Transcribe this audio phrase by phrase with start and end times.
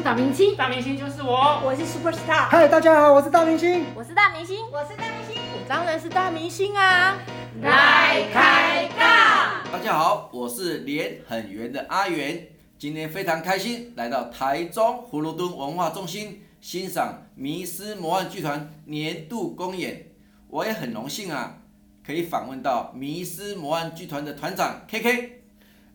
[0.00, 3.84] 是大明星，大明星就是我，我是 super star，嗨，大家好，我是大明星。
[3.94, 7.18] 我是大明星，我是大明星，我当然是大明星啊！
[7.60, 9.62] 来开杠。
[9.70, 20.06] 大家好，我是脸很圆的阿元，今天非常开心来到台中葫芦墩文化中心欣赏迷失魔幻剧团年度公演。
[20.48, 21.58] 我也很荣幸啊，
[22.06, 25.32] 可以访问到迷失魔幻剧团的团长 KK。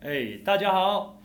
[0.00, 1.15] 哎，大家好，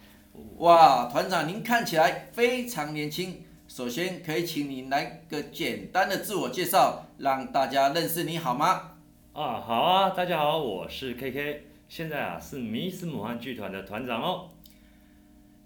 [0.57, 3.43] 哇，团长您看起来非常年轻。
[3.67, 8.97] 首先可以请您来个简单的自我介绍，让大家认识你好吗？
[9.33, 14.49] 啊，好啊，大家好，我是 KK，现在啊是迷失魔幻剧团的团长哦。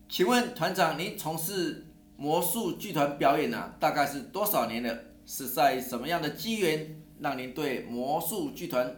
[0.07, 1.85] 请问团长，您从事
[2.16, 4.98] 魔术剧团表演啊，大概是多少年了？
[5.26, 8.95] 是在什么样的机缘让您对魔术剧团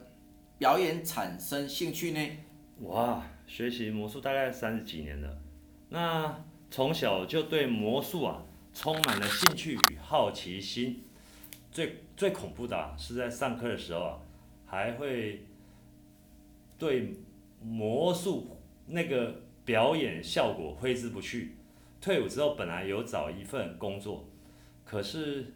[0.58, 2.38] 表演产生兴趣呢？
[2.82, 5.38] 哇，学习魔术大概三十几年了，
[5.90, 11.04] 那从小就对魔术啊充满了兴趣与好奇心。
[11.72, 14.20] 最最恐怖的啊是在上课的时候啊，
[14.66, 15.46] 还会
[16.78, 17.14] 对
[17.62, 21.56] 魔术那个表演效果挥之不去。
[22.00, 24.28] 退伍之后本来有找一份工作，
[24.86, 25.54] 可是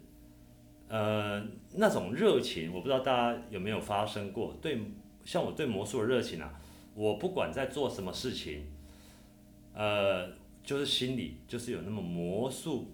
[0.88, 1.42] 呃
[1.74, 4.56] 那种热情，我不知道大家有没有发生过。
[4.60, 4.80] 对，
[5.24, 6.52] 像我对魔术的热情啊，
[6.94, 8.66] 我不管在做什么事情，
[9.74, 10.28] 呃，
[10.62, 12.90] 就是心里就是有那么魔术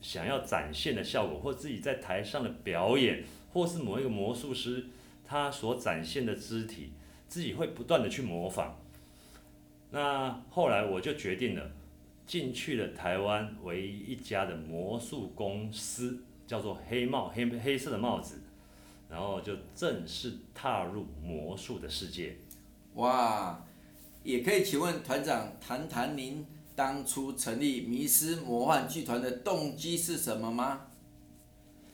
[0.00, 4.86] 想要展现的效果，或自己在台上的表演，或是某一个魔术师
[5.24, 6.90] 他所展现的肢体，
[7.28, 8.78] 自己会不断的去模仿。
[9.90, 11.70] 那后来我就决定了，
[12.26, 18.40] 进去了台湾唯一一家的魔术公司，叫做黑帽黑黑色的帽子，
[19.08, 22.36] 然后就正式踏入魔术的世界。
[22.94, 23.64] 哇，
[24.22, 30.86] 也可以请问团长谈谈您当初成立迷失魔幻剧团的动机是什么吗？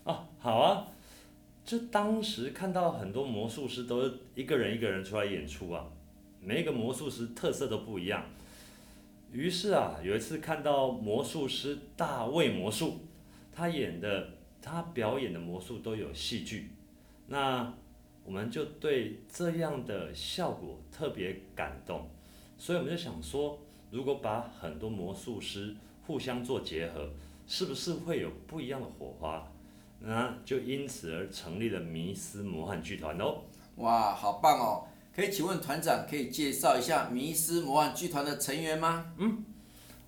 [0.05, 0.89] 哦，好啊，
[1.65, 5.85] 就当时看到很多魔术师都一个人一个人出来演出啊，
[6.41, 8.25] 每一个魔术师特色都不一样。
[9.33, 13.01] 于是啊，有一次看到魔术师大卫魔术，
[13.53, 14.31] 他演的
[14.63, 16.71] 他表演的魔术都有戏剧，
[17.27, 17.75] 那
[18.25, 22.09] 我们就对这样的效果特别感动，
[22.59, 23.59] 所以我们就想说，
[23.91, 25.75] 如果把很多魔术师
[26.07, 27.09] 互相做结合，
[27.47, 29.51] 是不是会有不一样的火花？
[30.01, 33.43] 那就因此而成立了迷思魔幻剧团哦。
[33.77, 34.87] 哇，好棒哦！
[35.15, 39.13] 可以请问团长可以介绍一下迷失魔幻剧团的成员吗？
[39.17, 39.45] 嗯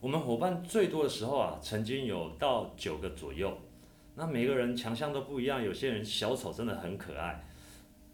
[0.00, 3.56] 我们伙伴最多的时候啊，曾经有到九个左右。
[4.14, 7.44] 那每个人强项都不一样，有些人小丑真的很可爱。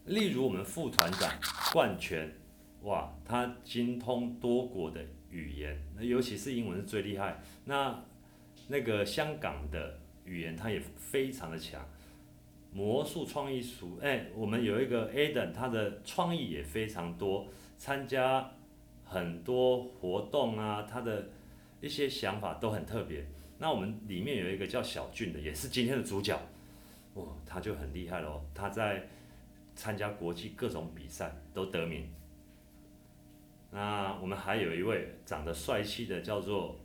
[0.06, 1.30] 例如我们副团长
[1.72, 2.32] 冠权，
[2.86, 7.42] 哇，他精通多国的语言，那尤其是英文是最厉害。
[7.64, 8.00] 那
[8.68, 11.84] 那个香港的语言他也非常的强。
[12.72, 18.52] 魔术创意组，哎，我们有一个 Aden，他的创意也非常多，参加
[19.04, 21.30] 很多活动啊，他的
[21.80, 23.26] 一些想法都很特别。
[23.58, 26.38] 那我们里面有一个叫小俊的，也是今天的主角，
[27.14, 29.08] 哦，他就很厉害了哦，他在
[29.74, 32.06] 参加国际各种比赛都得名。
[33.76, 36.80] 那我们还有一位长得帅气的，叫做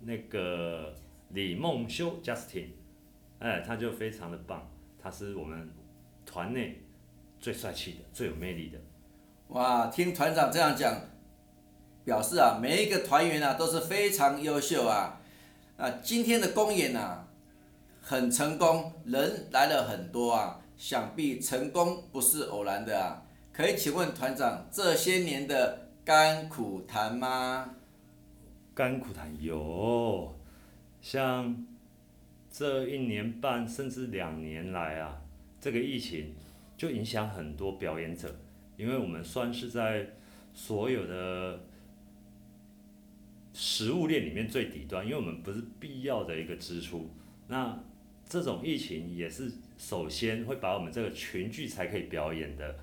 [0.00, 0.90] 那个
[1.28, 2.68] 李梦修 Justin，
[3.40, 4.66] 哎，他就非常的棒，
[4.98, 5.70] 他是我们
[6.24, 6.80] 团内
[7.38, 8.78] 最帅气的、最有魅力的。
[9.48, 10.98] 哇，听团长这样讲，
[12.06, 15.20] 表示啊，每一个团员啊都是非常优秀啊。
[15.76, 17.28] 啊，今天的公演啊，
[18.00, 23.20] 很成功，人来了很多啊，想必成功不是偶然的啊。
[23.52, 27.76] 可以请问团长这些年的甘苦谈吗？
[28.74, 30.38] 甘苦谈有，
[31.00, 31.64] 像
[32.52, 35.22] 这一年半甚至两年来啊，
[35.58, 36.34] 这个疫情
[36.76, 38.38] 就影响很多表演者，
[38.76, 40.10] 因为我们算是在
[40.52, 41.64] 所有的
[43.54, 47.08] 食物链里面最底端，因为我们不是必要的一个支出。
[47.48, 47.82] 那
[48.28, 52.76] 这种疫情也是首先会把我们这个群聚才可以表演的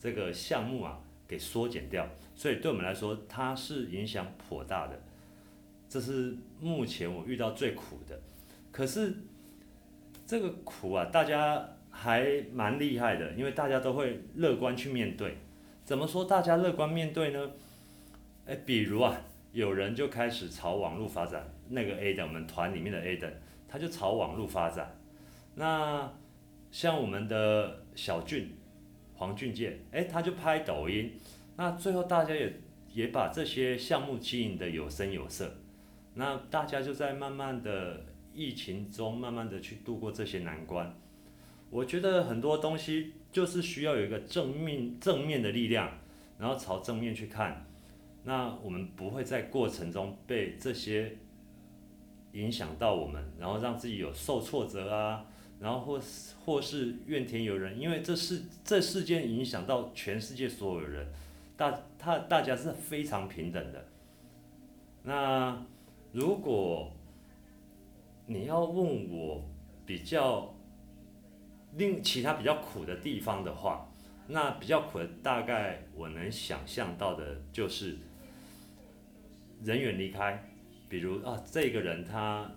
[0.00, 0.98] 这个项目啊
[1.28, 5.02] 给缩减掉，所以对我们来说它是影响颇大的。
[5.88, 8.20] 这是目前我遇到最苦的，
[8.70, 9.14] 可是
[10.26, 15.38] 这个苦啊，大家还蛮厉害的，因为大家都会乐观去面对。
[15.84, 17.50] 怎么说大家乐观面对呢？
[18.46, 19.16] 哎，比如啊，
[19.52, 23.32] 有人就开始朝网络发展，那个 A 的我们团里面的 A 的，
[23.68, 24.98] 他就朝网络发展。
[25.54, 26.12] 那
[26.72, 28.56] 像我们的小俊
[29.14, 31.12] 黄俊介，哎，他就拍抖音。
[31.56, 32.60] 那最后大家也
[32.92, 35.56] 也把这些项目经营的有声有色。
[36.14, 40.94] 那大家就在慢慢的疫情中，慢慢的去度过这些难关。
[41.68, 45.98] 我觉得很多东西就是需要有一个正面正面的力量，
[46.38, 47.66] 然后朝正面去看。
[48.24, 51.16] 那我们不会在过程中被这些
[52.32, 55.26] 影响到我们，然后让自己有受挫折啊，
[55.60, 61.06] 然后或是或是怨天尤人，因为这是这事件影响到全世界所有人，
[61.56, 63.84] 大他大家是非常平等的。
[65.02, 65.64] 那
[66.12, 66.92] 如果
[68.26, 69.42] 你要问我
[69.84, 70.52] 比较
[71.76, 73.88] 另其他比较苦的地方的话，
[74.28, 77.96] 那比较苦的大概我能想象到的就是
[79.62, 80.42] 人员离开，
[80.88, 82.50] 比如啊这个人他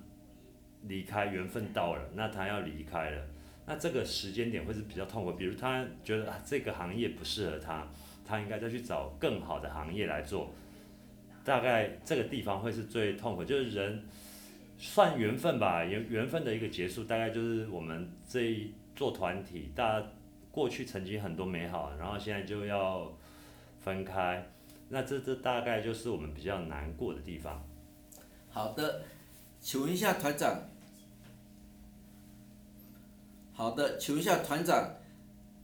[0.83, 3.27] 离开缘分到了，那他要离开了，
[3.67, 7.87] 那这个时间点会是比较痛苦，比如他觉得啊这个行业不适合他，
[8.29, 10.51] 他应该再去找更好的行业来做，
[11.43, 14.03] 大概这个地方会是最痛苦，就是人
[14.77, 19.99] 算缘分吧，缘缘分的一个结束，大概就是我们这一做团体，大
[20.51, 23.11] 过去曾经很多美好，然后现在就要
[23.79, 24.47] 分开，
[24.89, 27.65] 那这这大概就是我们比较难过的地方。
[28.51, 29.01] 好的，
[29.59, 30.69] 请问一下团长。
[33.53, 34.95] 好的，请问一下团长，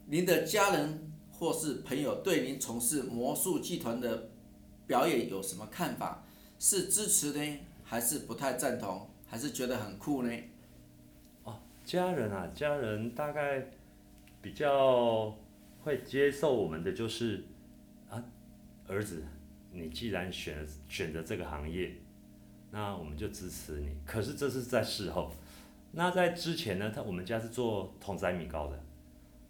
[0.08, 1.05] 您的家人
[1.38, 4.30] 或是朋友对您从事魔术剧团的
[4.88, 6.24] 表演有什么看法？
[6.58, 10.32] 是支持呢，还是不太赞同，还是觉得很酷呢？
[11.44, 13.68] 哦家人啊，家人大概
[14.42, 15.36] 比较
[15.84, 17.44] 会接受我们的就是
[18.10, 18.24] 啊，
[18.88, 19.22] 儿子，
[19.74, 21.94] 你既然选选择这个行业，
[22.72, 23.90] 那我们就支持你。
[24.06, 25.32] 可是这是在事后，
[25.92, 28.80] 那在之前呢，他我们家是做桶仔米糕的，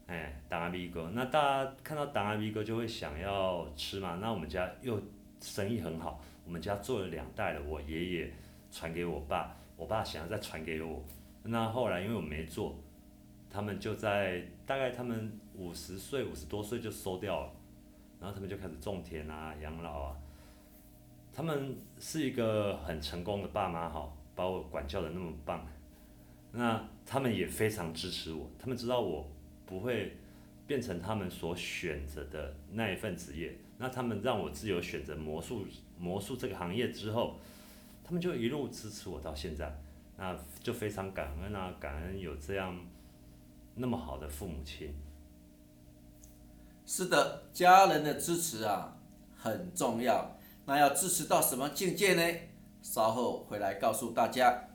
[0.08, 5.02] 哎，档案 V 哥，那大家看到档案 V 哥就会想要吃嘛，那我们家又
[5.40, 8.34] 生意很好，我们家做了两代了，我爷爷
[8.72, 11.04] 传给我爸，我爸想要再传给我。
[11.44, 12.76] 那后来因为我没做，
[13.50, 17.52] 他们就在大概他们五十岁五十多岁就收掉了，
[18.20, 20.16] 然后他们就开始种田啊、养老啊。
[21.34, 25.66] 他们是一个很成功的爸妈哈，把我管教的那么棒。
[26.52, 29.28] 那他们也非常支持我，他们知道我
[29.66, 30.18] 不会
[30.68, 33.56] 变成他们所选择的那一份职业。
[33.78, 35.66] 那他们让我自由选择魔术
[36.00, 37.40] 魔术这个行业之后，
[38.04, 39.76] 他们就一路支持我到现在。
[40.18, 42.80] 那就非常感恩啊，感恩有这样
[43.76, 44.96] 那么好的父母亲。
[46.86, 48.98] 是的，家人的支持啊
[49.36, 50.38] 很重要。
[50.66, 52.40] 那要支持到什么境界呢？
[52.82, 54.70] 稍后回来告诉大家。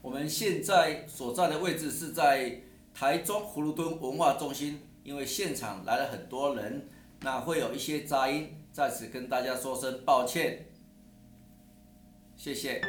[0.00, 2.62] 我们现在所在的位置是在
[2.98, 6.88] 台中葫芦墩文化中心，因为现场来了很多人，
[7.20, 10.66] 那会有一些杂音，在此跟大家说声抱歉。
[12.38, 12.80] 谢谢。